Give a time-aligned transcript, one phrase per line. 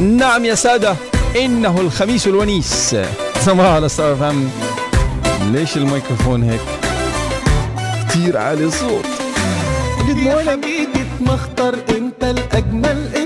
[0.00, 0.96] نعم يا سادة
[1.36, 2.96] إنه الخميس الونيس.
[3.40, 4.50] صباح على ستار فام
[5.52, 6.60] ليش الميكروفون هيك؟
[8.08, 9.04] كتير عالي الصوت.
[10.16, 13.25] يا حبيبي مختار انت الأجمل انت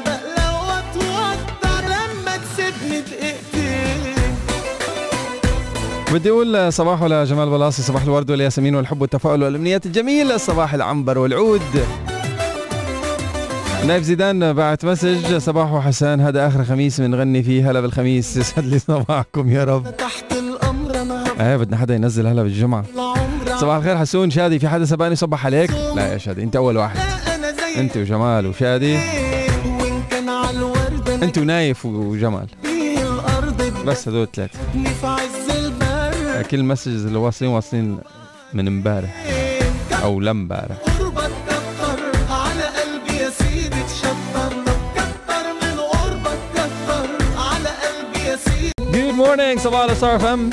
[0.00, 0.86] بقلق
[1.82, 4.14] لما تسيبني دقيقتين.
[6.12, 11.62] بدي أقول صباح لجمال بلاصي صباح الورد والياسمين والحب والتفاؤل والأمنيات الجميله صباح العنبر والعود.
[13.86, 18.78] نايف زيدان بعت مسج صباح وحسان هذا آخر خميس بنغني فيه هلا بالخميس يسعد لي
[18.78, 19.96] صباحكم يا رب.
[19.96, 22.84] تحت الأمر أنا إيه بدنا حدا ينزل هلا بالجمعة.
[23.56, 26.98] صباح الخير حسون شادي في حدا سبقني صبح عليك؟ لا يا شادي أنت أول واحد.
[27.76, 28.98] أنت وجمال وشادي.
[31.30, 32.46] انت ونايف وجمال.
[33.86, 37.98] بس هدول ثلاثة تبني في عز البرد كل ال messages اللي واصلين واصلين
[38.52, 39.24] من امبارح
[40.02, 40.20] أو
[48.38, 50.50] سيدي good morning صباح ال Star FM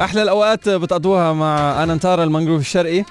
[0.00, 3.04] أحلى الأوقات بتقضوها مع أنانتارا المانجروف الشرقي.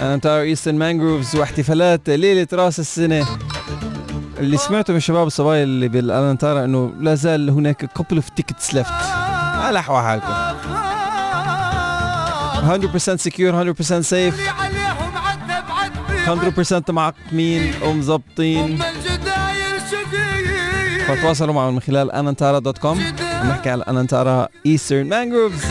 [0.00, 3.26] Anantara Eastern Mangroves واحتفالات ليلة راس السنة.
[4.40, 8.92] اللي سمعته من الشباب الصبايا اللي بالانانتارا إنه لا زال هناك couple of tickets left.
[9.54, 10.34] على حالكم
[12.60, 14.40] 100% secure 100% safe.
[14.60, 15.64] عليهم عذب
[16.26, 18.82] عذب 100% معقمين ومظبطين
[21.08, 23.00] فتواصلوا معهم من خلال Anantara dot com.
[23.48, 25.64] نحكي على Anantara Eastern Mangroves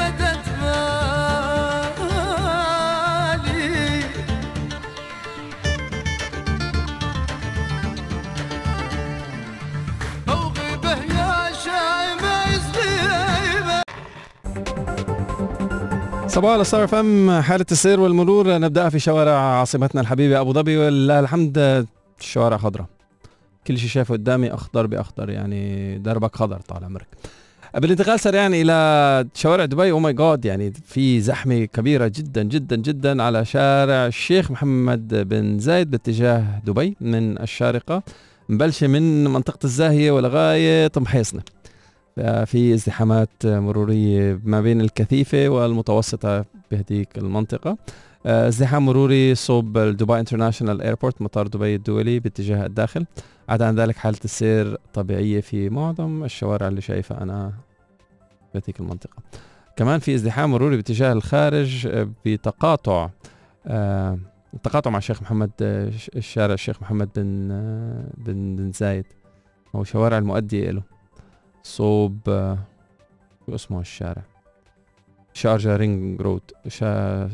[16.40, 21.20] صباح ال Star FM حالة السير والمرور نبدأها في شوارع عاصمتنا الحبيبة أبو ظبي ولله
[21.20, 21.86] الحمد
[22.20, 22.86] الشوارع خضراء.
[23.68, 27.08] كل شيء شايفه قدامي أخضر بأخضر يعني دربك خضر طال عمرك.
[27.78, 33.24] بالانتقال سريعا إلى شوارع دبي أو ماي جاد يعني في زحمة كبيرة جدا جدا جدا
[33.24, 38.04] على شارع الشيخ محمد بن زايد باتجاه دبي من الشارقة.
[38.50, 41.42] مبلشة من منطقة الزاهية ولغاية محيصنة
[42.46, 47.78] في ازدحامات مرورية ما بين الكثيفة والمتوسطة بهديك المنطقة.
[48.26, 53.06] آه، ازدحام مروري صوب Dubai International Airport مطار دبي الدولي باتجاه الداخل.
[53.50, 57.54] عدا عن ذلك حالة السير طبيعية في معظم الشوارع اللي شايفها أنا
[58.54, 59.18] بهديك المنطقة.
[59.76, 63.10] كمان في ازدحام مروري باتجاه الخارج آه، بتقاطع
[63.68, 64.20] آه،
[64.54, 65.52] التقاطع مع الشيخ محمد
[66.16, 67.48] الشارع الشيخ محمد بن
[68.18, 69.06] بن بن زايد
[69.76, 70.99] أو شوارع المؤدية له
[71.64, 72.58] صوب آه،
[73.46, 74.22] شو اسمه الشارع؟
[75.34, 77.30] Sharjah Ring Road شا...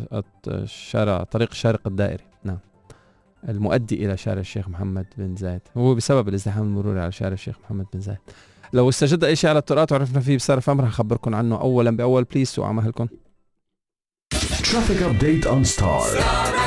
[0.65, 2.23] شارع طريق الشارقة الدائري.
[2.43, 2.57] نعم.
[3.49, 5.61] المؤدي إلى شارع الشيخ محمد بن زايد.
[5.77, 8.17] هو بسبب الازدحام المروري على شارع الشيخ محمد بن زايد.
[8.73, 11.91] لو استجد أي شيء على الطرقات وعرفنا فيه ب Star FM رح أخبركم عنه أولا
[11.91, 12.23] بأول.
[12.23, 13.07] Please سوقوا على مهلكم
[14.65, 16.64] Traffic update on Star.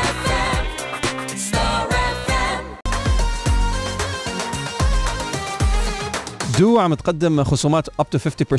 [6.58, 8.18] du عم تقدم خصومات up to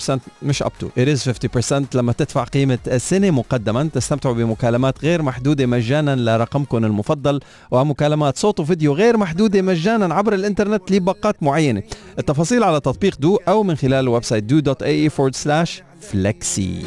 [0.10, 0.86] 50% مش up to.
[1.00, 1.30] It is
[1.72, 7.40] 50% لما تدفع قيمة سنة مقدما تستمتعوا بمكالمات غير محدودة مجانا لرقمكم المفضل
[7.72, 11.84] ومكالمات صوت وفيديو غير محدودة مجانا عبر الإنترنت لباقات معينة.
[12.20, 15.70] التفاصيل على تطبيق du أو من خلال ال website do.ae forward slash
[16.12, 16.86] flexi.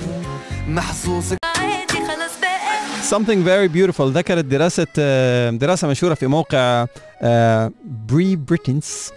[0.69, 1.33] محظوظ.
[1.57, 4.03] عادي خلاص بقى Something very beautiful.
[4.03, 6.87] ذكرت دراسة آه، دراسة منشورة في موقع
[8.09, 9.11] Preprints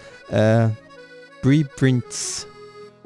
[1.45, 2.47] Preprints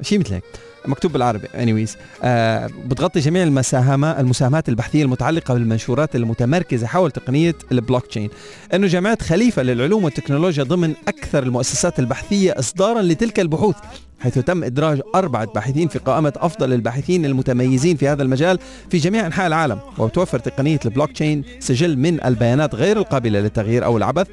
[0.02, 0.44] شيء مثل هيك.
[0.86, 1.48] مكتوب بالعربي.
[1.48, 1.92] Anyways
[2.24, 8.30] آه بتغطي جميع المساهمات المساهمات البحثية المتعلقة بالمنشورات المتمركزة حول تقنية البلوك تشين
[8.74, 13.76] إنه جامعه خليفة للعلوم والتكنولوجيا ضمن أكثر المؤسسات البحثية اصدارا لتلك البحوث
[14.20, 18.60] حيث تم إدراج أربعة باحثين في قائمة أفضل الباحثين المتميزين في هذا المجال
[18.90, 19.80] في جميع أنحاء العالم.
[19.98, 24.28] وتوفر تقنية البلوك تشين سجل من البيانات غير القابلة للتغيير أو العبث.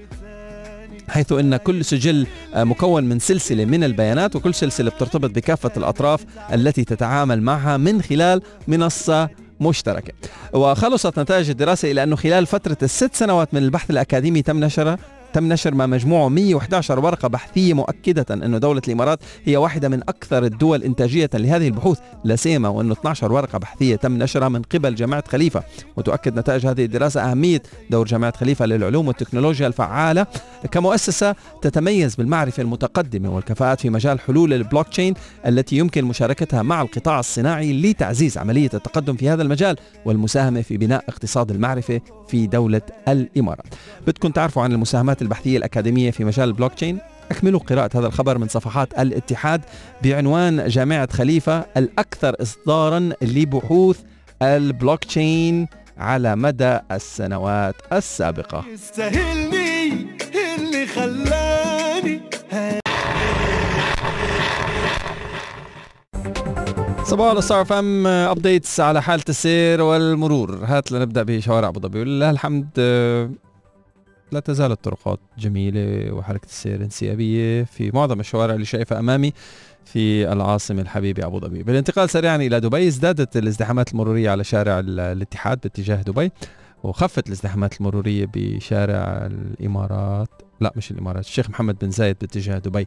[1.08, 6.24] حيث إن كل سجل آه، مكون من سلسلة من البيانات وكل سلسلة بترتبط بكافة الأطراف
[6.52, 9.28] التي تتعامل معها من خلال منصة
[9.60, 10.12] مشتركة.
[10.52, 14.96] وخلصت نتائج الدراسة إلى أنه خلال فترة الست سنوات من البحث الأكاديمي تم نشر
[15.36, 20.44] تم نشر ما مجموعه 111 ورقة بحثية مؤكدة أن دولة الإمارات هي واحدة من أكثر
[20.44, 21.98] الدول إنتاجية لهذه البحوث.
[22.24, 25.62] لا سيما وأنه 12 ورقة بحثية تم نشرها من قبل جامعة خليفة
[25.96, 30.26] وتؤكد نتائج هذه الدراسة أهمية دور جامعة خليفة للعلوم والتكنولوجيا الفعالة.
[30.70, 35.14] كمؤسسة تتميز بالمعرفة المتقدمة والكفاءات في مجال حلول البلوك تشين
[35.46, 41.04] التي يمكن مشاركتها مع القطاع الصناعي لتعزيز عملية التقدم في هذا المجال والمساهمة في بناء
[41.08, 43.74] اقتصاد المعرفة في دولة الإمارات.
[44.06, 46.98] بدكم تعرفوا عن المساهمات البحثية الأكاديمية في مجال البلوك تشين
[47.30, 49.60] أكملوا قراءة هذا الخبر من صفحات الاتحاد
[50.02, 54.00] بعنوان جامعة خليفة الأكثر إصدارا لبحوث
[54.42, 55.66] البلوك تشين
[55.98, 58.64] على مدى السنوات السابقة.
[58.74, 60.06] يستاهلني
[60.58, 62.20] اللي خلاني.
[67.04, 70.60] صباح ال Star FM updates على حالة السير والمرور.
[70.64, 72.00] هات لنبدأ بشوارع أبو ظبي.
[72.00, 72.68] ولله الحمد
[74.32, 79.32] لا تزال الطرقات جميلة وحركة السير انسيابية في معظم الشوارع اللي شايفها أمامي
[79.84, 81.62] في العاصمة الحبيبة أبو ظبي.
[81.62, 86.32] بالانتقال سريعا إلى دبي ازدادت الازدحامات المرورية على شارع ال- الاتحاد باتجاه دبي
[86.82, 90.28] وخفت الازدحامات المرورية بشارع الإمارات.
[90.60, 92.86] لا مش الإمارات الشيخ محمد بن زايد باتجاه دبي.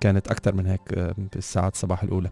[0.00, 2.30] كانت أكثر من هيك بالساعات الصباح الأولى.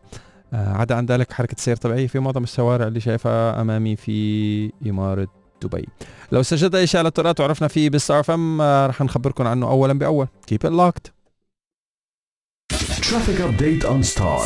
[0.53, 5.29] آه، عدا عن ذلك حركة سير طبيعية في معظم الشوارع اللي شايفها أمامي في إمارة
[5.63, 5.89] دبي.
[6.33, 9.93] لو سجلت أي شيء على الطرقات وعرفنا فيه بالستار فم آه، رح نخبركم عنه أولا
[9.93, 10.27] بأول.
[10.53, 11.11] Keep it locked.
[13.09, 14.43] Traffic update on Star.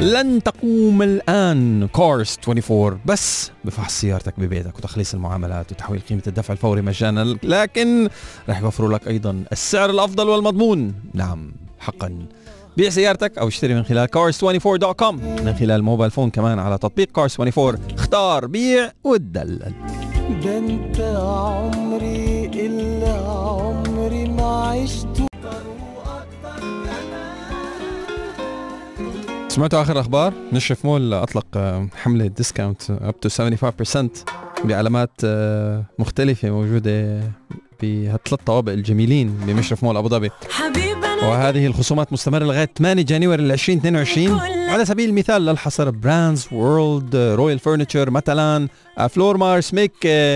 [0.00, 6.82] لن تقوم الآن كورس 24 بس بفحص سيارتك ببيتك وتخليص المعاملات وتحويل قيمة الدفع الفوري
[6.82, 7.36] مجانا.
[7.42, 8.08] لكن
[8.48, 10.94] رح يوفروا لك أيضا السعر الأفضل والمضمون.
[11.14, 12.26] نعم حقا.
[12.76, 15.12] بيع سيارتك أو اشتري من خلال cars24.com
[15.44, 19.72] من خلال mobile phone كمان على تطبيق Cars 24 اختار بيع وتدلل.
[20.44, 25.26] ده انت عمري اللي عمري ما عشته
[29.48, 34.24] سمعتوا آخر أخبار؟ مشرف مول أطلق آه، حملة discount up to 75%
[34.64, 37.20] بعلامات آه، مختلفة موجودة
[37.82, 40.30] بهالثلاث طوابق الجميلين بمشرف مول أبو ظبي.
[40.50, 47.58] حبيبنا وهذه الخصومات مستمرة لغاية 8 January 2022 على سبيل المثال للحصر براندز وورلد رويال
[47.58, 48.68] فرنتشر مثلا
[49.10, 49.92] فلور مارس ميك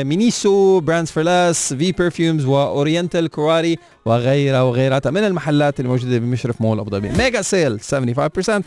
[0.07, 5.01] مينيسو براندز فيرلاس في برفيومز واورينتال كواري وغيرها وغيرها.
[5.07, 8.63] من المحلات الموجودة بمشرف مول أبو ظبي؟ ميجا سيل 75%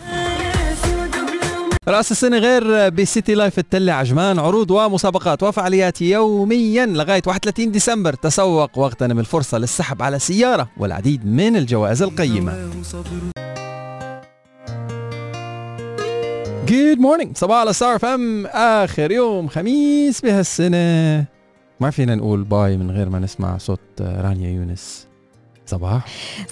[1.88, 8.14] رأس السنة غير بسيتي لايف التلة عجمان عروض ومسابقات وفعاليات يوميا لغاية 31 ديسمبر.
[8.14, 12.54] تسوق واغتنم الفرصة للسحب على سيارة والعديد من الجوائز القيمة.
[16.68, 21.26] Good morning صباح على Star FM آخر يوم خميس بهالسنة.
[21.80, 25.07] ما فينا نقول bye من غير ما نسمع صوت رانيا يونس.
[25.68, 26.06] صباح.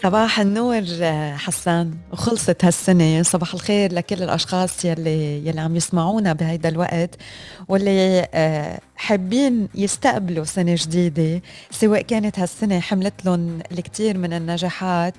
[0.04, 1.94] صباح النور آه، حسان.
[2.14, 3.24] وخلصت هالسنة.
[3.24, 7.16] صباح الخير لكل الأشخاص يلي, يلي عم يسمعونا بهيدا الوقت
[7.68, 11.42] واللي آه، حابين يستقبلوا سنة جديدة.
[11.72, 15.14] سواء كانت هالسنة حملت لهم الكثير من النجاحات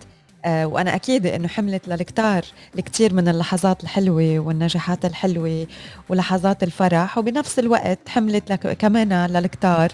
[0.44, 2.44] آه، وأنا أكيد إنه حملت للكتار
[2.78, 5.66] الكثير من اللحظات الحلوة والنجاحات الحلوة
[6.08, 7.18] ولحظات الفرح.
[7.18, 9.92] وبنفس الوقت حملت لك كمان للكتار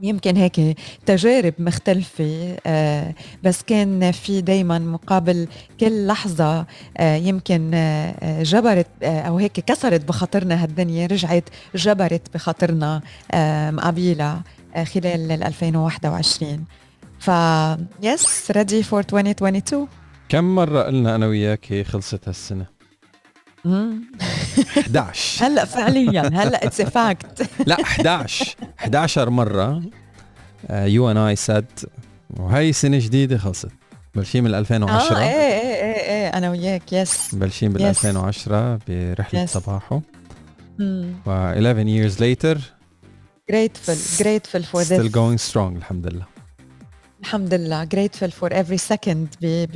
[0.00, 5.48] يمكن هيك تجارب مختلفة آه، بس كان في دايما مقابل
[5.80, 13.00] كل لحظة آه، يمكن آه، جبرت أو هيك كسرت بخاطرنا هالدنيا رجعت جبرت بخاطرنا
[13.70, 14.42] مقابيلها
[14.74, 16.64] آه، خلال ال 2021
[17.18, 17.30] ف
[18.02, 19.88] yes ready for 2022
[20.28, 22.75] كم مرة قلنا أنا وياك خلصت هالسنة.
[23.66, 29.82] 11 هلا فعليا هلا it's fact لا 11 11 مرة
[30.70, 31.64] you and I said
[32.30, 33.68] وهي سنة جديدة خلصت.
[34.14, 37.84] بلشين من آه 2010 إيه إيه إيه إيه أنا وياك yes بلشين بال Yes.
[38.04, 39.50] 2010 برحلة Yes.
[39.50, 40.00] صباحه.
[41.26, 42.58] و 11 years later
[43.52, 44.92] grateful grateful for this.
[45.00, 46.26] still going strong الحمد لله.
[47.26, 47.84] الحمد لله.
[47.94, 49.26] grateful for every second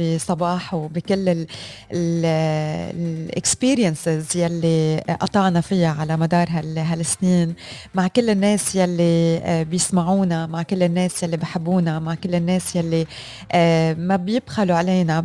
[0.00, 1.46] بصباح وبكل
[1.92, 7.54] الاكسبيرينسز يلي قطعنا فيها على مدار هال- هالسنين.
[7.94, 13.06] مع كل الناس يلي آه، بيسمعونا مع كل الناس يلي بحبونا مع كل الناس يلي
[13.52, 15.20] آه، ما بيبخلوا علينا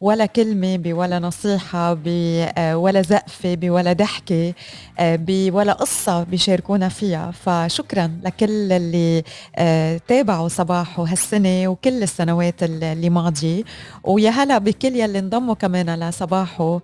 [0.00, 4.54] بولا كلمة بولا نصيحة بولا زقفة بولا ضحكة
[4.98, 7.30] آه، بولا قصة بيشاركونا فيها.
[7.30, 9.22] فشكرا لكل اللي
[9.56, 13.62] آه، تابعوا صباح وهالسنة السنة وكل السنوات ال- اللي ماضية.
[14.04, 16.80] ويا هلا بكل يلي انضموا كمان لصباحه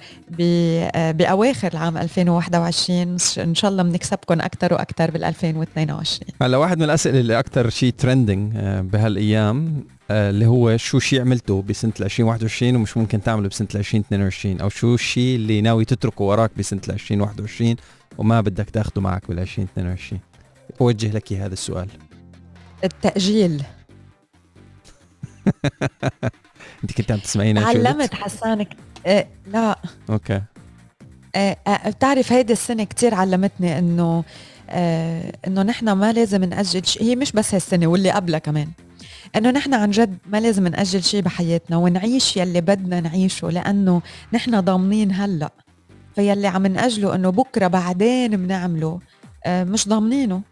[1.13, 7.21] بأواخر العام 2021 إن شاء الله بنكسبكم أكثر وأكثر بال 2022 هلا واحد من الأسئلة
[7.21, 8.53] اللي أكثر شيء ترندنج
[8.93, 14.69] بهالأيام آه، اللي هو شو شيء عملته بسنة 2021 ومش ممكن تعمله بسنة 2022 أو
[14.69, 17.77] شو الشيء اللي ناوي تتركه وراك بسنة 2021
[18.19, 20.21] وما بدك تاخده معك بال 2022
[20.81, 21.89] بوجه لك هذا السؤال.
[22.85, 23.63] التأجيل.
[26.85, 28.67] انت كنت عم قلت؟ تعلمت حسان
[29.07, 29.79] آه، لا.
[30.11, 30.43] أوكي.
[31.37, 34.25] آه، آه، بتعرف هيدي السنة كتير علمتني إنه
[34.71, 38.69] آه، إنه نحن ما لازم نأجل شيء هي مش بس هالسنة واللي قبلها كمان.
[39.37, 44.03] إنه نحن عن جد ما لازم نأجل شيء بحياتنا ونعيش يلي بدنا نعيشه لأنه
[44.33, 45.51] نحن ضامنين هلأ.
[46.15, 49.01] فيلي عم نأجله إنه بكرة بعدين بنعمله
[49.47, 50.43] آه، مش ضامنينه.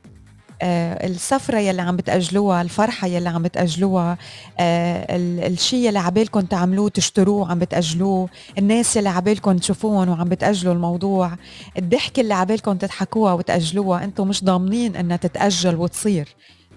[0.63, 4.19] السفرة يلي عم بتأجلوها الفرحة يلي عم بتأجلوها
[4.59, 10.75] آه، ال- الشيء يلي عبالكم تعملوه تشتروه عم بتأجلوه الناس اللي عبالكم تشوفوهم وعم بتأجلوا
[10.75, 11.33] الموضوع
[11.79, 16.29] الضحكة اللي عبالكم تضحكوها وتأجلوها أنتم مش ضامنين إنها تتأجل وتصير.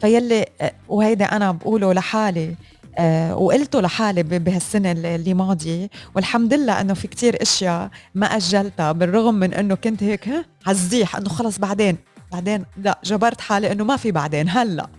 [0.01, 2.55] فيلي آه، وهيدا أنا بقوله لحالي
[2.97, 9.35] آه وقلته لحالي بهالسنة اللي ماضية والحمد لله إنه في كتير إشياء ما أجلتها بالرغم
[9.35, 11.97] من إنه كنت هيك ها عالزيح إنه خلص بعدين.
[12.31, 14.89] بعدين لا جبرت حالي إنه ما في بعدين هلأ.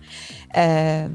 [0.55, 1.11] آه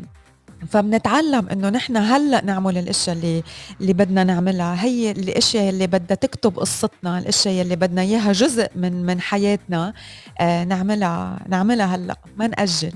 [0.69, 3.43] فبنتعلم إنه نحن هلأ نعمل الأشياء اللي
[3.81, 4.85] اللي بدنا نعملها.
[4.85, 9.95] هي الأشياء اللي بدها تكتب قصتنا الأشياء اللي بدنا إياها جزء من من حياتنا
[10.41, 12.17] آه نعملها نعملها هلأ.
[12.37, 12.93] ما نأجل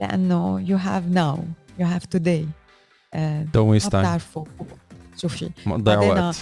[0.00, 0.58] لأنه
[1.14, 1.38] now
[1.80, 2.44] you have today.
[3.14, 3.86] آه don't ما waste time.
[3.86, 4.44] بتعرفوا.
[5.16, 5.50] شوفي.
[5.66, 6.36] ما تضيع وقت.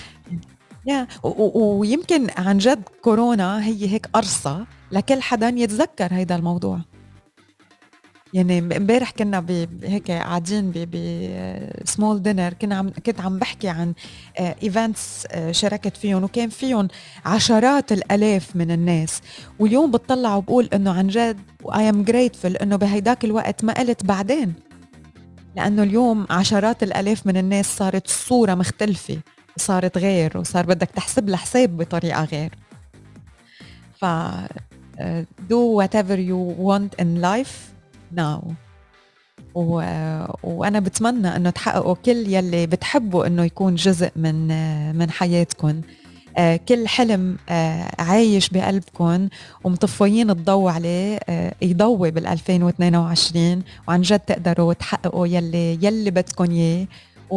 [1.23, 6.81] و- ويمكن عن جد كورونا هي هيك قرصة لكل حدا يتذكر هيدا الموضوع.
[8.35, 9.47] يعني امبارح كنا
[9.83, 10.97] هيك قاعدين ب
[11.85, 13.95] small dinner كنا عم كنت عم بحكي عن
[14.39, 16.89] events شاركت فيهم وكان فيهم
[17.25, 19.21] عشرات الألاف من الناس.
[19.59, 21.41] واليوم بتطلع وبقول إنه عن جد
[21.75, 24.55] اي ام جريتفul إنه بهيداك الوقت ما قلت بعدين.
[25.57, 29.19] لأنه اليوم عشرات الألاف من الناس صارت الصورة مختلفة.
[29.57, 32.51] صارت غير وصار بدك تحسب لها حساب بطريقة غير.
[34.01, 37.55] ف uh, do whatever you want in life
[38.17, 38.55] now.
[39.55, 39.83] و...
[40.43, 44.49] وأنا بتمنى إنه تحققوا كل يلي بتحبوا إنه يكون جزء من
[44.99, 45.81] من حياتكم
[46.37, 49.29] آه، كل حلم آه، عايش بقلبكم
[49.65, 56.87] ومطفيين الضوء عليه آه، يضوي بال 2022 وعن جد تقدروا تحققوا يلي يلي بدكم إياه.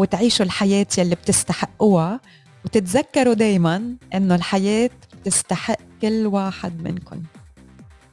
[0.01, 2.19] وتعيشوا الحياة يلي بتستحقوها.
[2.65, 4.89] وتتذكروا دايما إنه الحياة
[5.21, 7.23] بتستحق كل واحد منكم.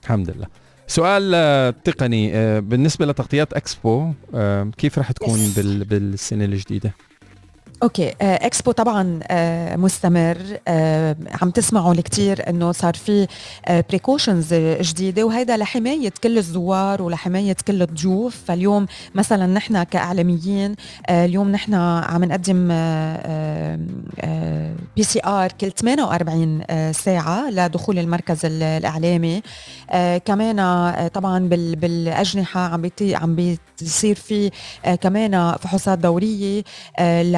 [0.04, 0.46] الحمد لله.
[0.86, 5.56] سؤال آه، تقني آه، بالنسبة لتغطيات إكسبو آه، كيف رح تكون Yes.
[5.56, 6.94] بال بالسنة الجديدة؟
[7.84, 10.36] أوكي آه، إكسبو طبعا آه، مستمر
[10.68, 13.26] آه، عم تسمعوا الكثير إنه صار في
[13.68, 18.36] precautions جديدة وهيدا لحماية كل الزوار ولحماية كل الضيوف.
[18.46, 20.74] فاليوم مثلا نحن كإعلاميين
[21.10, 22.68] اليوم نحن عم نقدم
[24.96, 29.42] PCR كل 48 آه، ساعة لدخول المركز ال- الإعلامي.
[30.24, 30.56] كمان
[31.14, 33.36] طبعا بال- بالأجنحة عم عم
[33.80, 34.50] بيصير في
[35.00, 36.62] كمان فحوصات دورية
[37.00, 37.36] ل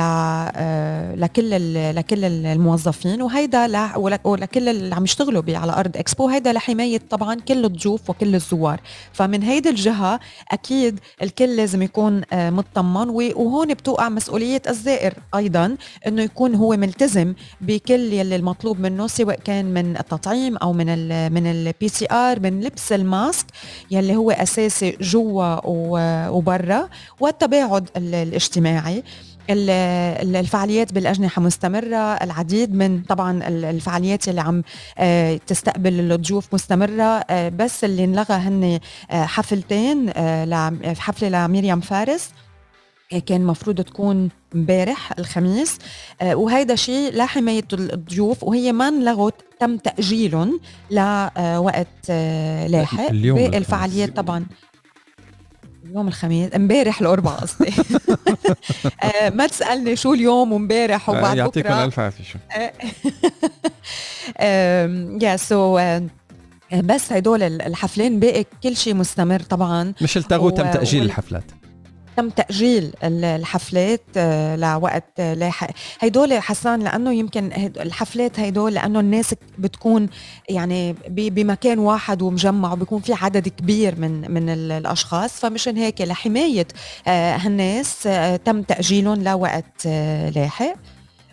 [1.16, 1.50] لكل
[1.94, 7.64] لكل ال- الموظفين وهيدا ولكل اللي عم يشتغلوا على أرض إكسبو هيدا لحماية طبعا كل
[7.64, 8.80] الضيوف وكل الزوار.
[9.12, 15.76] فمن هيدي الجهة أكيد الكل لازم يكون آه، مطمن وهون بتوقع مسؤولية الزائر أيضا
[16.06, 21.32] إنه يكون هو ملتزم بكل يلي المطلوب منه سواء كان من التطعيم أو من ال
[21.32, 23.46] من ال PCR من لبس ال mask
[23.90, 25.60] يلي هو أساسي جوا
[26.28, 26.88] وبرا
[27.20, 28.92] والتباعد ال- الاجتماعي.
[28.98, 31.96] ال- ال- الفعاليات بالأجنحة مستمرة.
[31.96, 34.62] العديد من طبعا ال- الفعاليات اللي عم
[34.98, 37.02] آه، تستقبل الضيوف مستمرة.
[37.02, 38.78] آه، بس اللي انلغى هن
[39.10, 40.10] آه، حفلتين
[40.96, 42.30] حفلة لمريم فارس
[43.26, 45.78] كان مفروض تكون امبارح الخميس.
[46.24, 50.60] وهيدا شيء لحماية الضيوف وهي ما انلغت تم تأجيلهم
[50.90, 52.10] لوقت
[52.68, 53.08] لاحق.
[53.10, 53.58] اليوم باقي.
[53.58, 54.46] الفعاليات طبعا
[55.90, 57.72] اليوم الخميس امبارح الأربعاء قصدي.
[59.02, 62.38] آه، ما تسألني شو اليوم وامبارح آه، وبعد يعطيكم الف عافية شو؟
[65.26, 65.80] يا سو
[66.72, 69.92] بس هدول الحفلين باقي كل شيء مستمر طبعا.
[70.02, 71.44] مش التغوا تم تأجيل الحفلات؟
[72.16, 75.70] تم تأجيل ال- الحفلات آه، لوقت آه، لاحق
[76.00, 80.08] هيدول حسان لأنه يمكن الحفلات هيدول لأنه الناس بتكون
[80.48, 86.66] يعني بمكان واحد ومجمع وبيكون في عدد كبير من من ال- الأشخاص فمشان هيك لحماية
[87.08, 88.08] آه، هالناس
[88.44, 89.86] تم تأجيلهم لوقت
[90.36, 90.74] لاحق.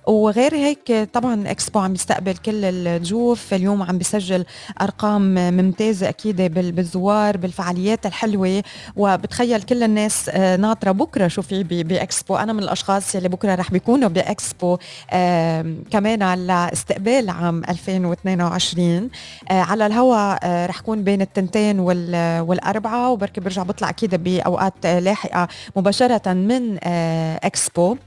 [0.07, 4.45] وغير هيك طبعا إكسبو عم يستقبل كل الضيوف اليوم عم بيسجل
[4.81, 8.63] أرقام ممتازة أكيد بال- بالزوار بالفعاليات الحلوة.
[8.95, 12.35] وبتخيل كل الناس آه، ناطرة بكرة شو في بإكسبو.
[12.35, 14.77] أنا من الأشخاص اللي بكرة رح بيكونوا بإكسبو
[15.91, 19.09] كمان لاستقبال عام 2022
[19.51, 23.11] آه، على الهواء آه، رح كون بين التنتين وال- والأربعة.
[23.11, 26.77] وبركي برجع بطلع أكيد بأوقات لاحقة مباشرة من
[27.43, 27.97] إكسبو.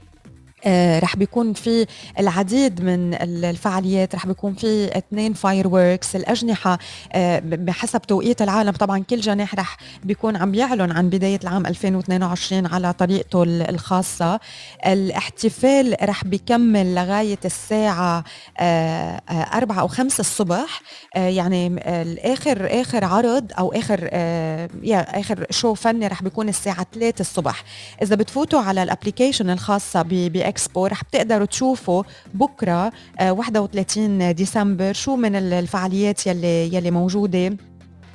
[0.99, 1.85] رح بيكون في
[2.19, 6.79] العديد من ال- الفعاليات رح بيكون في اثنين fireworks الأجنحة
[7.13, 8.71] آه، بحسب توقيت العالم.
[8.71, 14.39] طبعا كل جناح رح بيكون عم بيعلن عن بداية العام 2022 على طريقته ال- الخاصة.
[14.87, 18.23] الاحتفال رح بيكمل لغاية الساعة
[18.59, 20.81] آه، آه، أربعة أو خمسة الصبح.
[21.15, 21.67] آه، يعني
[22.01, 27.63] الآخر آخر عرض أو آخر آه، آخر show فني رح بيكون الساعة 3 الصبح.
[28.01, 34.93] إذا بتفوتوا على ال application الخاصة ب- باكسبو رح بتقدروا تشوفوا بكرة آه، 31 ديسمبر
[34.93, 37.57] شو من ال- الفعاليات يلي يلي موجودة.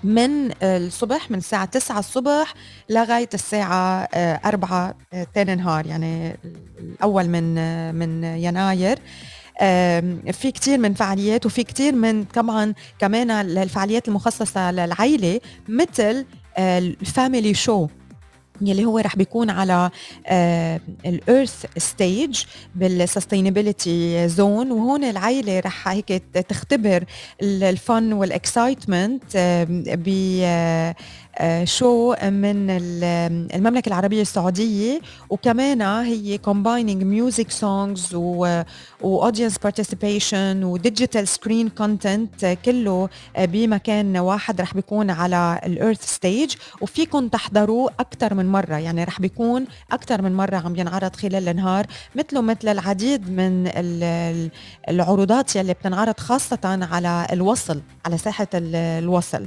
[0.05, 2.55] من الصبح من الساعة 9 الصبح
[2.91, 6.37] لغاية الساعة آه، 4 آه، تاني نهار يعني
[6.79, 8.99] الأول من آه، من يناير.
[10.33, 16.25] في كتير من فعاليات وفي كتير من طبعا كمان الفعاليات المخصصة للعيلة مثل
[16.59, 17.87] ال family show.
[18.69, 19.91] يلي هو رح بيكون على
[21.07, 22.43] ال Earth Stage
[22.75, 27.05] بال Sustainability Zone وهون العائله رح هيك تختبر
[27.43, 29.23] ال- الفن وال excitement
[29.87, 30.95] ب آه،
[31.39, 35.01] آه، شو من ال- المملكة العربية السعودية.
[35.31, 37.03] وكمان هي combining
[37.33, 38.63] music songs و
[39.03, 45.61] و audience participation و digital screen content آه، كله آه، بمكان واحد رح بيكون على
[45.67, 48.77] الارث ستيج وفيكم تحضروه أكثر من مرة.
[48.77, 54.03] يعني رح بيكون أكثر من مرة عم ينعرض خلال النهار مثله مثل العديد من ال-
[54.03, 54.51] ال-
[54.89, 59.47] العروضات يلي بتنعرض خاصة على الوصل على ساحة ال- الوصل.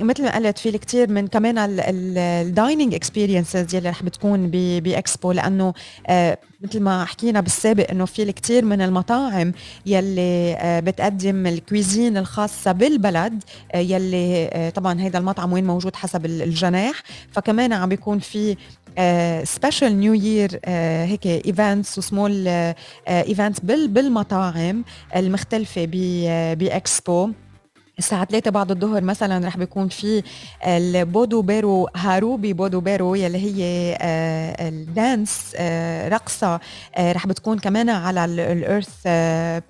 [0.00, 5.32] مثل ما قلت في الكثير من كمان ال dining experiences يلي رح بتكون ب- بإكسبو
[5.32, 5.72] لأنه
[6.06, 9.52] آه، مثل ما حكينا بالسابق إنه في الكثير من المطاعم
[9.86, 15.96] يلي آه، بتقدم ال cuisine الخاصة بالبلد آه، يلي آه، طبعا هيدا المطعم وين موجود
[15.96, 17.02] حسب ال- الجناح.
[17.32, 18.56] فكمان عم بيكون في
[19.44, 20.60] special New Year
[21.04, 22.48] هيك events و small
[23.08, 24.84] events بالمطاعم
[25.16, 25.84] المختلفة
[26.54, 27.30] باكسبو
[27.98, 30.22] الساعة 3 بعد الظهر مثلا رح بيكون في
[30.66, 36.60] البودو بيرو هاروبي بودو بيرو يلي هي آه، ال dance آه، رقصة
[36.96, 39.06] آه، رح بتكون كمان على ال Earth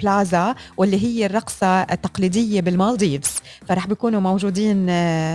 [0.03, 3.37] Plaza واللي هي الرقصة التقليدية بالمالديفز.
[3.69, 4.91] فرح بيكونوا موجودين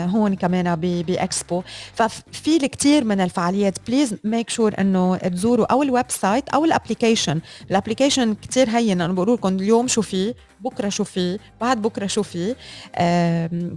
[0.10, 1.64] هون كمان بإكسبو.
[1.94, 3.78] ففي الكثير من الفعاليات.
[3.88, 9.02] please make sure إنه تزوروا أو ال website أو ال application ال application كثير هين
[9.02, 12.56] أنا بقول لكم اليوم شو في بكرة شو في بعد بكرة شو في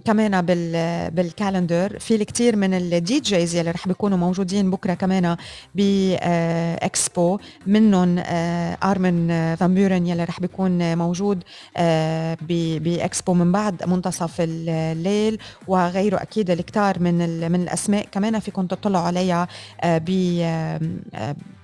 [0.04, 1.98] كمان بال بال calendar.
[1.98, 5.36] في الكثير من ال DJs يلي رح بيكونوا موجودين بكرة كمان
[5.74, 11.42] باكسبو منهم آه، Armin آه، فان يلي رح بيكون موجود
[11.76, 15.38] آه، ب- باكسبو من بعد منتصف الليل.
[15.68, 19.48] وغيره أكيد الكتار من من الأسماء كمان فيكم تطلعوا عليها
[19.84, 20.10] ب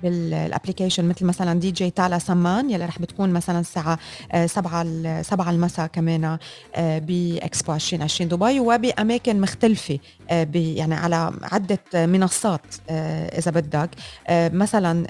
[0.03, 3.99] بال application مثل مثلا دي جي تالا سمان يلي رح بتكون مثلا الساعة
[4.47, 4.83] 7
[5.23, 6.39] 7 المساء كمان
[6.75, 9.99] آه، باكسبو 2020 دبي وبأماكن مختلفة
[10.31, 13.91] آه، ب- يعني على عدة منصات آه، إذا بدك.
[14.31, 15.05] مثلا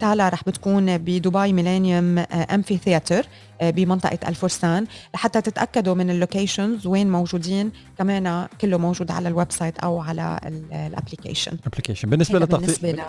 [0.00, 2.18] تالا رح بتكون بدبي Millennium
[2.54, 3.26] Amphitheatre
[3.62, 4.86] بمنطقة الفرسان.
[5.14, 10.40] لحتى تتأكدوا من ال locations وين موجودين كمان كله موجود على ال website أو على
[10.72, 13.00] الابلكيشن ابلكيشن بالنسبة لتغطيه بالنسبة ل...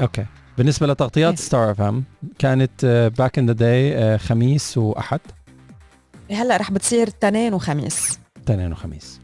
[0.00, 0.26] أوكي.
[0.58, 1.38] بالنسبة لتغطيات.
[1.38, 2.04] ستار اف ام
[2.38, 2.84] كانت
[3.18, 5.20] back in the day خميس وأحد.
[6.30, 8.18] هلا رح بتصير تنين وخميس.
[8.44, 9.20] اثنين وخميس.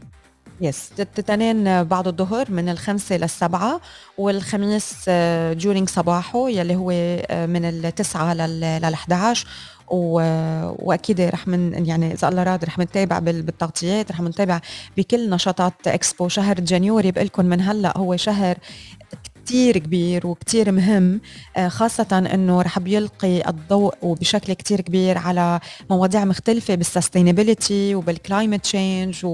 [0.61, 0.89] yes
[1.25, 3.81] تنين بعد الظهر من الخمسة للسبعة
[4.17, 5.09] والخميس
[5.51, 9.47] during صباحه يلي هو آه، من التسعة لل لل 11
[9.87, 10.21] و...
[10.79, 13.41] وأكيد رح من يعني إذا الله راد رح نتابع بال...
[13.41, 14.59] بالتغطيات رح نتابع
[14.97, 18.57] بكل نشاطات اكسبو شهر January بقول لكم من هلأ هو شهر
[19.45, 21.21] كتير كبير وكتير مهم
[21.57, 28.15] آه، خاصة إنه رح بيلقي الضوء وبشكل كتير كبير على مواضيع مختلفة بال sustainability وبال
[28.15, 29.25] climate change.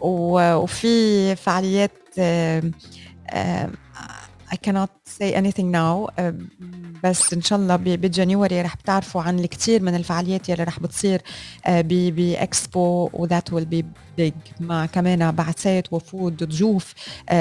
[0.00, 2.62] وفي فعاليات آه،
[3.30, 3.70] آه،
[4.52, 6.32] I cannot say anything now uh,
[7.04, 11.18] بس إن شاء الله ب January رح بتعرفوا عن الكثير من الفعاليات يلي رح بتصير
[11.18, 13.84] uh, باكسبو و that will be
[14.16, 17.32] big مع كمان بعثات وفود ضيوف uh,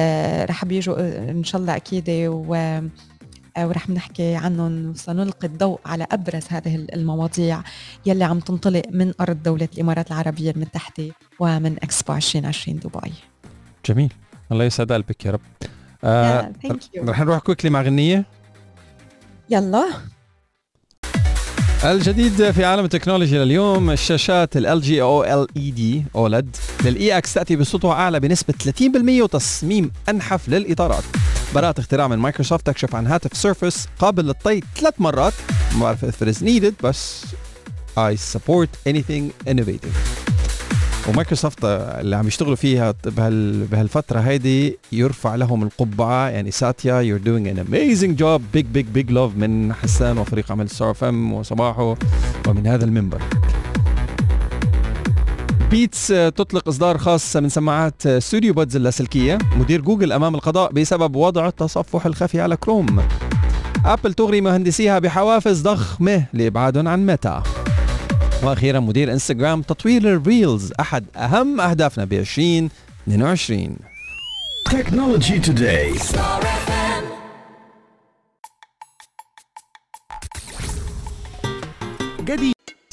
[0.49, 2.79] رح بيجوا uh, إن شاء الله أكيد و
[3.57, 7.61] آه، ورح نحكي عنهم وسنلقي الضوء على أبرز هذه المواضيع
[8.05, 13.13] يلي عم تنطلق من أرض دولة الإمارات العربية المتحدة ومن اكسبو 2020 دبي.
[13.85, 14.13] جميل.
[14.51, 15.41] الله يسعد قلبك يا رب.
[16.05, 16.75] آه you.
[16.97, 18.25] رح نروح quickly مع غنية
[19.49, 19.85] يلا
[21.83, 25.81] الجديد في عالم التكنولوجيا لليوم الشاشات ال LG OLED
[26.17, 31.03] OLED EX تأتي بسطوع أعلى بنسبة 30% وتصميم أنحف للإطارات.
[31.55, 35.33] براءة اختراع من مايكروسوفت تكشف عن هاتف Surface قابل للطي ثلاث مرات
[35.75, 37.25] ما بعرف if it is needed بس
[37.97, 40.34] I support anything innovative.
[41.09, 46.29] ومايكروسوفت اللي عم يشتغلوا فيها بهال بهالفترة هيدي يرفع لهم القبعة.
[46.29, 48.41] يعني ساتيا you're doing an amazing job.
[48.57, 51.97] Big big big love من حسان وفريق عمل ستار اف ام وصباحه
[52.47, 53.21] ومن هذا المنبر.
[55.71, 59.37] Beats تطلق إصدار خاص من سماعات Studio Buds اللاسلكية.
[59.57, 63.01] مدير جوجل أمام القضاء بسبب وضع التصفح الخفي على كروم
[63.85, 67.43] ابل تغري مهندسيها بحوافز ضخمة لابعادهم عن ميتا
[68.43, 73.77] وأخيرا مدير إنستغرام تطوير ال Reels أحد أهم أهدافنا ب 2022
[74.69, 75.93] Technology Today.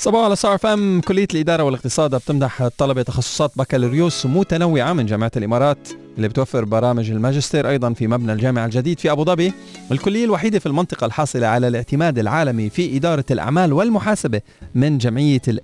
[0.02, 5.30] صباحو على ستار أف أم كلية الإدارة والاقتصاد بتمدح طلبة تخصصات بكالوريوس متنوعة من جامعة
[5.36, 9.52] الإمارات اللي بتوفر برامج الماجستير أيضا في مبنى الجامعة الجديد في أبو ظبي
[9.92, 14.40] الكلية الوحيدة في المنطقة الحاصلة على الاعتماد العالمي في إدارة الأعمال والمحاسبة
[14.74, 15.60] من جمعية ال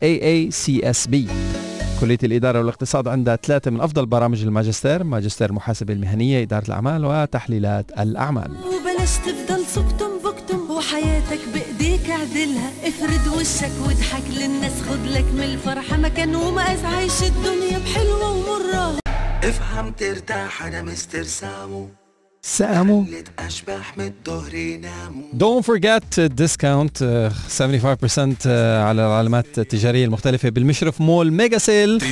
[0.52, 1.16] AACSB
[2.00, 7.90] كلية الإدارة والاقتصاد عندها ثلاثة من أفضل برامج الماجستير ماجستير محاسبة المهنية إدارة الأعمال وتحليلات
[7.98, 8.50] الأعمال.
[8.50, 10.17] وبلاش تفضل سكتم
[10.78, 12.70] وحياتك بإيديك أعدلها.
[12.84, 18.98] افرد وشك واضحك للناس خد لك من الفرحة مكان ومقاس عيش الدنيا بحلوة ومرة.
[19.44, 21.88] افهم ترتاح أنا مستر سامو
[22.58, 23.04] يناموا.
[25.38, 32.02] Don't forget discount uh, 75% uh, على العلامات التجارية المختلفة بالمشرف مول ميجا سيل.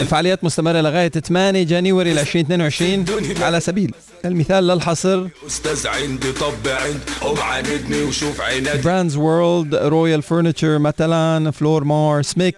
[0.00, 3.04] الفعاليات مستمرة لغاية 8 جانيوري 2022
[3.40, 5.26] على سبيل المثال للحصر.
[5.46, 12.56] أستاذ عندي طب عند وبعاندني وشوف عينك براندز وورلد رويال فرنتشر ماتلان فلور مار سميك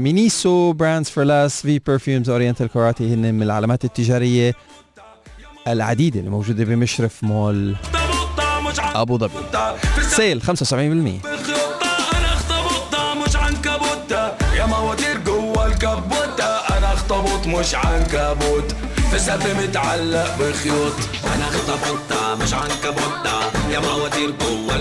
[0.00, 4.54] مينيسو براندز فور لاس في برفيومز اورينتال كاراتي هن من العلامات التجارية
[5.72, 7.76] العديدة اللي موجودة بمشرف مول
[8.94, 9.30] أبو ظبي.
[10.02, 14.54] سيل 75% بخيوطة أنا اخطبوطة مش عنكبوتة.
[14.56, 16.44] يا مواتير جوا الكبوتة
[16.78, 18.74] أنا اخطبوط مش عنكبوت
[19.10, 20.92] في سقف متعلق بخيوط
[21.36, 23.38] أنا اخطبوطة مش عنكبوتة
[23.70, 24.74] يا مواتير جوا